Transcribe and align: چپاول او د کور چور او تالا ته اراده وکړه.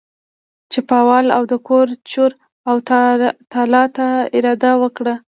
چپاول 0.71 1.25
او 1.37 1.43
د 1.51 1.53
کور 1.67 1.87
چور 2.11 2.31
او 2.69 2.75
تالا 3.53 3.83
ته 3.95 4.07
اراده 4.37 4.71
وکړه. 4.81 5.15